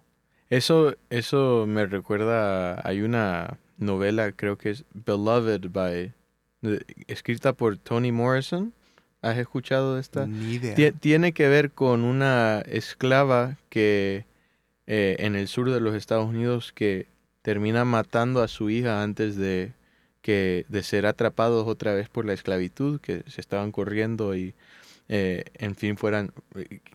Eso, 0.50 0.96
eso 1.10 1.64
me 1.68 1.86
recuerda, 1.86 2.80
hay 2.86 3.02
una 3.02 3.58
novela, 3.78 4.32
creo 4.32 4.58
que 4.58 4.70
es 4.70 4.84
Beloved 4.92 5.70
by, 5.70 6.12
escrita 7.06 7.52
por 7.52 7.76
Toni 7.76 8.12
Morrison. 8.12 8.73
¿Has 9.23 9.38
escuchado 9.38 9.99
esta? 9.99 10.26
Ni 10.26 10.54
idea. 10.54 10.92
Tiene 10.92 11.33
que 11.33 11.49
ver 11.49 11.71
con 11.71 12.04
una 12.04 12.61
esclava 12.66 13.56
que 13.71 14.26
eh, 14.87 15.16
en 15.21 15.35
el 15.35 15.49
sur 15.49 15.71
de 15.71 15.80
los 15.80 15.94
Estados 15.94 16.28
Unidos 16.28 16.73
que 16.75 17.06
termina 17.40 17.85
matando 17.85 18.42
a 18.42 18.49
su 18.49 18.68
hija 18.68 19.02
antes 19.02 19.37
de 19.37 19.73
que 20.21 20.66
de 20.68 20.83
ser 20.83 21.06
atrapados 21.06 21.66
otra 21.66 21.94
vez 21.94 22.09
por 22.09 22.25
la 22.25 22.33
esclavitud, 22.33 23.00
que 23.00 23.23
se 23.26 23.40
estaban 23.40 23.73
corriendo 23.73 24.35
y 24.35 24.54
eh, 25.09 25.44
en 25.59 25.75
fin 25.75 25.99
fueran 25.99 26.33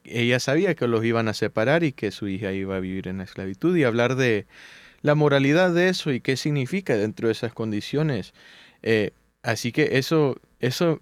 ella 0.04 0.40
sabía 0.40 0.74
que 0.74 0.88
los 0.88 1.06
iban 1.06 1.28
a 1.28 1.36
separar 1.36 1.84
y 1.84 1.92
que 1.92 2.10
su 2.10 2.28
hija 2.28 2.52
iba 2.52 2.76
a 2.76 2.80
vivir 2.80 3.08
en 3.08 3.20
la 3.20 3.24
esclavitud 3.24 3.76
y 3.76 3.84
hablar 3.84 4.16
de 4.16 4.48
la 5.02 5.16
moralidad 5.16 5.74
de 5.74 5.90
eso 5.90 6.12
y 6.12 6.22
qué 6.22 6.38
significa 6.38 6.96
dentro 6.96 7.28
de 7.28 7.34
esas 7.34 7.54
condiciones. 7.54 8.34
Eh, 8.82 9.12
así 9.43 9.72
que 9.72 9.98
eso, 9.98 10.39
eso 10.60 11.01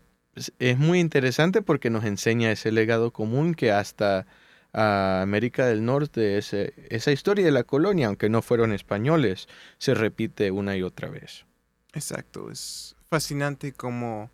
es 0.60 0.77
muy 0.77 1.00
interesante 1.00 1.62
porque 1.62 1.89
nos 1.89 2.06
enseña 2.06 2.51
ese 2.51 2.72
legado 2.72 3.12
común 3.12 3.56
que 3.56 3.72
hasta 3.72 4.25
a 4.74 5.22
América 5.22 5.65
del 5.65 5.86
Norte, 5.86 6.38
esa 6.38 7.12
historia 7.12 7.44
de 7.44 7.51
la 7.51 7.63
colonia, 7.63 8.08
aunque 8.08 8.29
no 8.29 8.41
fueron 8.41 8.74
españoles, 8.74 9.48
se 9.79 9.96
repite 9.96 10.51
una 10.51 10.75
y 10.77 10.84
otra 10.84 11.10
vez. 11.10 11.46
Exacto, 11.94 12.51
es 12.51 12.96
fascinante 13.10 13.72
como 13.72 14.29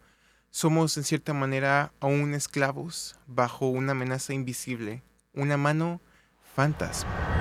somos 0.50 0.98
en 0.98 1.04
cierta 1.04 1.34
manera 1.34 1.94
aún 2.00 2.34
esclavos 2.34 3.16
bajo 3.26 3.68
una 3.68 3.94
amenaza 3.94 4.34
invisible, 4.34 5.02
una 5.34 5.56
mano 5.56 6.02
fantasma. 6.56 7.33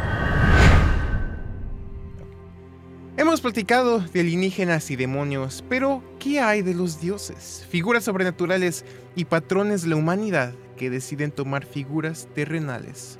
Platicado 3.42 3.98
de 3.98 4.20
alienígenas 4.20 4.90
y 4.90 4.96
demonios, 4.96 5.64
pero 5.68 6.02
¿qué 6.18 6.40
hay 6.40 6.62
de 6.62 6.74
los 6.74 7.00
dioses? 7.00 7.66
Figuras 7.68 8.04
sobrenaturales 8.04 8.84
y 9.16 9.24
patrones 9.24 9.82
de 9.82 9.88
la 9.88 9.96
humanidad 9.96 10.54
que 10.76 10.88
deciden 10.88 11.32
tomar 11.32 11.66
figuras 11.66 12.28
terrenales. 12.34 13.18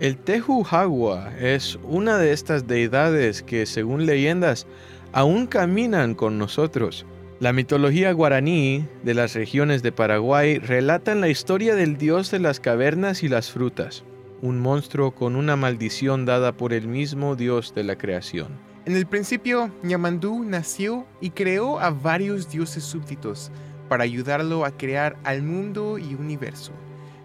El 0.00 0.18
Tehu 0.18 0.66
Hagua 0.70 1.32
es 1.38 1.78
una 1.82 2.18
de 2.18 2.32
estas 2.32 2.66
deidades 2.66 3.42
que, 3.42 3.64
según 3.64 4.06
leyendas, 4.06 4.66
aún 5.12 5.46
caminan 5.46 6.14
con 6.14 6.38
nosotros. 6.38 7.06
La 7.40 7.52
mitología 7.52 8.12
guaraní 8.12 8.86
de 9.02 9.14
las 9.14 9.34
regiones 9.34 9.82
de 9.82 9.92
Paraguay 9.92 10.58
relatan 10.58 11.20
la 11.20 11.28
historia 11.28 11.74
del 11.74 11.96
dios 11.96 12.30
de 12.30 12.38
las 12.38 12.60
cavernas 12.60 13.22
y 13.22 13.28
las 13.28 13.50
frutas, 13.50 14.04
un 14.42 14.60
monstruo 14.60 15.14
con 15.14 15.36
una 15.36 15.56
maldición 15.56 16.26
dada 16.26 16.52
por 16.52 16.72
el 16.72 16.86
mismo 16.86 17.34
dios 17.34 17.74
de 17.74 17.84
la 17.84 17.96
creación. 17.96 18.73
En 18.86 18.96
el 18.96 19.06
principio, 19.06 19.70
Ñamandú 19.82 20.44
nació 20.44 21.06
y 21.22 21.30
creó 21.30 21.80
a 21.80 21.88
varios 21.88 22.50
dioses 22.50 22.84
súbditos 22.84 23.50
para 23.88 24.04
ayudarlo 24.04 24.66
a 24.66 24.76
crear 24.76 25.16
al 25.24 25.42
mundo 25.42 25.96
y 25.96 26.14
universo. 26.14 26.72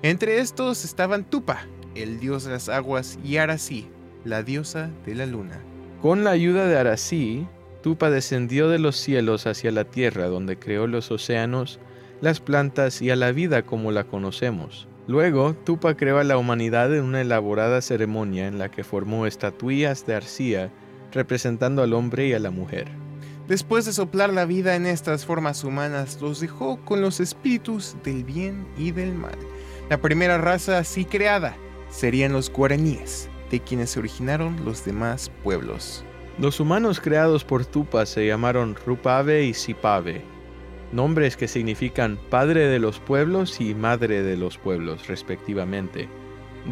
Entre 0.02 0.40
estos 0.40 0.86
estaban 0.86 1.26
Tupa, 1.26 1.68
el 1.96 2.22
dios 2.22 2.46
de 2.46 2.52
las 2.52 2.70
aguas, 2.70 3.20
y 3.26 3.38
Arasí, 3.38 3.90
la 4.24 4.42
diosa 4.42 4.90
de 5.06 5.16
la 5.16 5.26
luna. 5.26 5.60
Con 6.02 6.24
la 6.24 6.32
ayuda 6.32 6.66
de 6.66 6.78
Arasí, 6.78 7.46
Tupa 7.84 8.10
descendió 8.10 8.70
de 8.70 8.80
los 8.80 8.96
cielos 8.96 9.46
hacia 9.46 9.72
la 9.72 9.84
tierra 9.84 10.28
donde 10.28 10.58
creó 10.58 10.88
los 10.88 11.12
océanos, 11.12 11.82
las 12.22 12.40
plantas 12.40 13.02
y 13.02 13.10
a 13.10 13.18
la 13.18 13.34
vida 13.34 13.64
como 13.64 13.92
la 13.92 14.06
conocemos. 14.06 14.88
Luego, 15.08 15.56
Tupa 15.66 15.98
creó 15.98 16.20
a 16.20 16.24
la 16.24 16.38
humanidad 16.38 16.96
en 16.96 17.04
una 17.04 17.20
elaborada 17.20 17.82
ceremonia 17.82 18.48
en 18.48 18.60
la 18.60 18.72
que 18.72 18.86
formó 18.86 19.26
estatuillas 19.26 20.06
de 20.06 20.16
arcilla 20.16 20.72
representando 21.12 21.82
al 21.82 21.94
hombre 21.94 22.28
y 22.28 22.34
a 22.34 22.40
la 22.40 22.52
mujer. 22.52 22.88
Después 23.48 23.86
de 23.86 23.94
soplar 23.94 24.32
la 24.32 24.46
vida 24.46 24.76
en 24.76 24.86
estas 24.86 25.26
formas 25.26 25.64
humanas, 25.64 26.22
los 26.22 26.40
dejó 26.40 26.78
con 26.86 27.02
los 27.02 27.20
espíritus 27.20 27.96
del 28.04 28.24
bien 28.24 28.68
y 28.78 28.92
del 28.92 29.14
mal. 29.16 29.38
La 29.90 29.98
primera 29.98 30.38
raza 30.38 30.78
así 30.78 31.04
creada 31.04 31.56
serían 31.90 32.34
los 32.34 32.52
guaraníes, 32.52 33.28
de 33.50 33.60
quienes 33.60 33.90
se 33.90 34.00
originaron 34.00 34.64
los 34.64 34.86
demás 34.86 35.32
pueblos. 35.44 36.06
Los 36.38 36.60
humanos 36.60 37.00
creados 37.00 37.44
por 37.44 37.66
Tupa 37.66 38.06
se 38.06 38.28
llamaron 38.28 38.76
Rupave 38.86 39.46
y 39.46 39.54
Sipave, 39.54 40.22
nombres 40.92 41.36
que 41.36 41.48
significan 41.48 42.20
padre 42.30 42.68
de 42.68 42.80
los 42.80 43.00
pueblos 43.00 43.60
y 43.60 43.74
madre 43.74 44.22
de 44.22 44.38
los 44.38 44.58
pueblos, 44.58 45.08
respectivamente. 45.08 46.08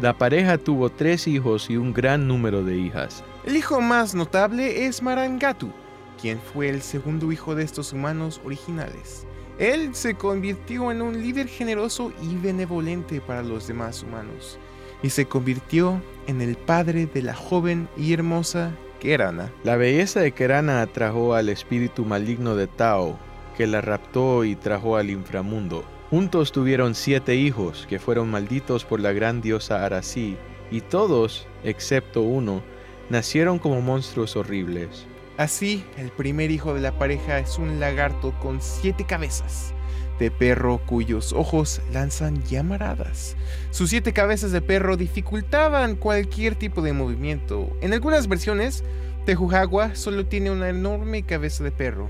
La 0.00 0.16
pareja 0.16 0.58
tuvo 0.58 0.90
tres 0.90 1.26
hijos 1.26 1.70
y 1.70 1.76
un 1.76 1.92
gran 1.92 2.28
número 2.28 2.62
de 2.62 2.76
hijas. 2.78 3.24
El 3.48 3.56
hijo 3.56 3.80
más 3.80 4.14
notable 4.14 4.84
es 4.84 5.00
Marangatu, 5.02 5.72
quien 6.20 6.38
fue 6.38 6.68
el 6.68 6.82
segundo 6.82 7.32
hijo 7.32 7.54
de 7.54 7.64
estos 7.64 7.94
humanos 7.94 8.42
originales. 8.44 9.26
Él 9.58 9.94
se 9.94 10.16
convirtió 10.16 10.92
en 10.92 11.00
un 11.00 11.22
líder 11.22 11.48
generoso 11.48 12.12
y 12.20 12.36
benevolente 12.36 13.22
para 13.22 13.42
los 13.42 13.66
demás 13.66 14.02
humanos, 14.02 14.58
y 15.02 15.08
se 15.08 15.24
convirtió 15.24 16.02
en 16.26 16.42
el 16.42 16.58
padre 16.58 17.06
de 17.06 17.22
la 17.22 17.32
joven 17.32 17.88
y 17.96 18.12
hermosa 18.12 18.72
Kerana. 19.00 19.50
La 19.64 19.76
belleza 19.76 20.20
de 20.20 20.32
Kerana 20.32 20.82
atrajo 20.82 21.32
al 21.32 21.48
espíritu 21.48 22.04
maligno 22.04 22.54
de 22.54 22.66
Tao, 22.66 23.18
que 23.56 23.66
la 23.66 23.80
raptó 23.80 24.44
y 24.44 24.56
trajo 24.56 24.98
al 24.98 25.08
inframundo. 25.08 25.84
Juntos 26.10 26.52
tuvieron 26.52 26.94
siete 26.94 27.34
hijos 27.34 27.86
que 27.88 27.98
fueron 27.98 28.30
malditos 28.30 28.84
por 28.84 29.00
la 29.00 29.12
gran 29.12 29.40
diosa 29.40 29.86
Arasí, 29.86 30.36
y 30.70 30.82
todos, 30.82 31.46
excepto 31.64 32.20
uno, 32.20 32.62
nacieron 33.10 33.58
como 33.58 33.80
monstruos 33.80 34.36
horribles. 34.36 35.06
Así, 35.36 35.84
el 35.96 36.10
primer 36.10 36.50
hijo 36.50 36.74
de 36.74 36.80
la 36.80 36.98
pareja 36.98 37.38
es 37.38 37.58
un 37.58 37.78
lagarto 37.78 38.34
con 38.40 38.60
siete 38.60 39.04
cabezas 39.04 39.72
de 40.18 40.30
perro 40.30 40.80
cuyos 40.84 41.32
ojos 41.32 41.80
lanzan 41.92 42.42
llamaradas. 42.44 43.36
Sus 43.70 43.90
siete 43.90 44.12
cabezas 44.12 44.52
de 44.52 44.60
perro 44.60 44.96
dificultaban 44.96 45.96
cualquier 45.96 46.56
tipo 46.56 46.82
de 46.82 46.92
movimiento. 46.92 47.70
En 47.80 47.92
algunas 47.92 48.28
versiones, 48.28 48.84
Tejujagua 49.26 49.94
solo 49.94 50.26
tiene 50.26 50.50
una 50.50 50.68
enorme 50.68 51.22
cabeza 51.22 51.62
de 51.62 51.70
perro, 51.70 52.08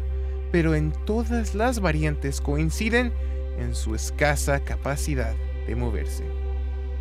pero 0.53 0.75
en 0.75 0.93
todas 1.05 1.55
las 1.55 1.81
variantes 1.81 2.41
coinciden 2.41 3.13
en 3.59 3.75
su 3.75 3.95
escasa 3.95 4.61
capacidad 4.61 5.35
de 5.67 5.77
moverse. 5.77 6.25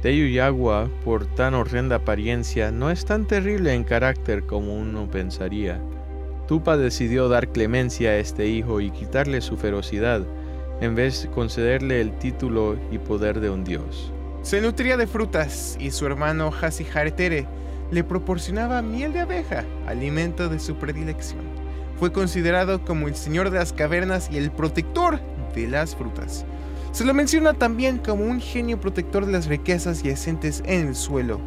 Teyuyagua, 0.01 0.89
por 1.03 1.25
tan 1.25 1.55
horrenda 1.55 1.97
apariencia, 1.97 2.71
no 2.71 2.91
es 2.91 3.05
tan 3.05 3.25
terrible 3.25 3.73
en 3.73 3.83
carácter 3.83 4.43
como 4.45 4.75
uno 4.75 5.09
pensaría. 5.09 5.81
Tupa 6.47 6.77
decidió 6.77 7.27
dar 7.29 7.49
clemencia 7.49 8.11
a 8.11 8.17
este 8.17 8.47
hijo 8.47 8.79
y 8.79 8.91
quitarle 8.91 9.41
su 9.41 9.57
ferocidad, 9.57 10.21
en 10.81 10.93
vez 10.93 11.23
de 11.23 11.29
concederle 11.29 11.99
el 11.99 12.17
título 12.19 12.77
y 12.91 12.99
poder 12.99 13.39
de 13.39 13.49
un 13.49 13.63
dios. 13.63 14.13
Se 14.43 14.61
nutría 14.61 14.97
de 14.97 15.07
frutas 15.07 15.75
y 15.79 15.89
su 15.89 16.05
hermano 16.05 16.53
Hasijaretere 16.61 17.47
le 17.89 18.03
proporcionaba 18.03 18.81
miel 18.83 19.13
de 19.13 19.21
abeja, 19.21 19.65
alimento 19.87 20.47
de 20.47 20.59
su 20.59 20.75
predilección. 20.75 21.41
Fue 21.99 22.11
considerado 22.11 22.85
como 22.85 23.07
el 23.07 23.15
señor 23.15 23.49
de 23.49 23.57
las 23.57 23.73
cavernas 23.73 24.29
y 24.31 24.37
el 24.37 24.51
protector 24.51 25.19
de 25.55 25.67
las 25.67 25.95
frutas. 25.95 26.45
Se 26.91 27.05
lo 27.05 27.13
menciona 27.13 27.53
también 27.53 27.97
como 27.97 28.25
un 28.25 28.39
genio 28.39 28.79
protector 28.79 29.25
de 29.25 29.31
las 29.31 29.47
riquezas 29.47 30.03
yacentes 30.03 30.63
en 30.65 30.87
el 30.87 30.95
suelo. 30.95 31.39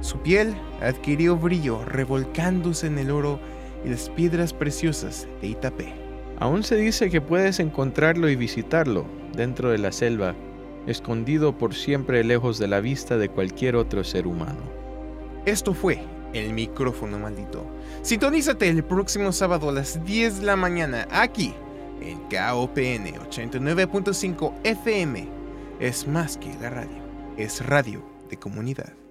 Su 0.00 0.18
piel 0.18 0.56
adquirió 0.80 1.36
brillo 1.36 1.84
revolcándose 1.84 2.86
en 2.86 2.98
el 2.98 3.10
oro 3.10 3.38
y 3.84 3.88
las 3.88 4.10
piedras 4.10 4.52
preciosas 4.52 5.28
de 5.40 5.48
Itapé. 5.48 5.94
Aún 6.38 6.64
se 6.64 6.76
dice 6.76 7.08
que 7.10 7.20
puedes 7.20 7.60
encontrarlo 7.60 8.28
y 8.28 8.36
visitarlo 8.36 9.06
dentro 9.34 9.70
de 9.70 9.78
la 9.78 9.92
selva, 9.92 10.34
escondido 10.86 11.56
por 11.56 11.74
siempre 11.74 12.24
lejos 12.24 12.58
de 12.58 12.68
la 12.68 12.80
vista 12.80 13.16
de 13.16 13.28
cualquier 13.28 13.76
otro 13.76 14.04
ser 14.04 14.26
humano. 14.26 14.60
Esto 15.46 15.72
fue 15.72 16.00
el 16.34 16.52
micrófono 16.52 17.18
maldito. 17.18 17.64
Sintonízate 18.02 18.68
el 18.68 18.84
próximo 18.84 19.32
sábado 19.32 19.70
a 19.70 19.72
las 19.72 20.04
10 20.04 20.40
de 20.40 20.46
la 20.46 20.56
mañana 20.56 21.06
aquí 21.10 21.54
en 22.00 22.18
KOPN 22.28 23.14
89.5 23.30 24.52
FM. 24.64 25.28
Es 25.80 26.06
más 26.06 26.36
que 26.36 26.54
la 26.60 26.70
radio, 26.70 27.02
es 27.36 27.64
radio 27.64 28.02
de 28.30 28.36
comunidad. 28.36 29.05